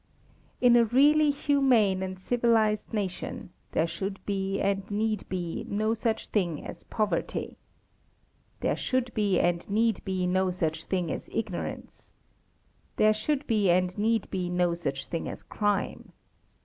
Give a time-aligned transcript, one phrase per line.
[0.61, 6.25] In a really humane and civilised nation: There should be and need be no such
[6.29, 7.57] thing as poverty.
[8.61, 12.13] There should be and need be no such thing as ignorance.
[12.95, 16.11] There should be and need be no such thing as crime.